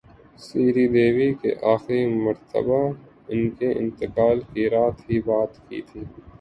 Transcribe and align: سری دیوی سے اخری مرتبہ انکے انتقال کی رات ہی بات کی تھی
سری 0.39 0.85
دیوی 0.93 1.29
سے 1.41 1.49
اخری 1.73 2.01
مرتبہ 2.17 2.81
انکے 3.31 3.69
انتقال 3.79 4.37
کی 4.51 4.63
رات 4.69 4.97
ہی 5.07 5.17
بات 5.27 5.51
کی 5.67 5.79
تھی 5.87 6.01